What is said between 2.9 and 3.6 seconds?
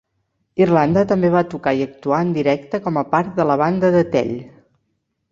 a part de la